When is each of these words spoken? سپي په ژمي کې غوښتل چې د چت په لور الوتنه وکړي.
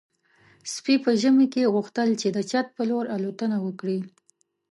سپي 0.73 0.95
په 1.05 1.11
ژمي 1.21 1.47
کې 1.53 1.71
غوښتل 1.73 2.09
چې 2.21 2.27
د 2.35 2.37
چت 2.49 2.67
په 2.77 2.83
لور 2.89 3.05
الوتنه 3.15 3.57
وکړي. 3.65 3.99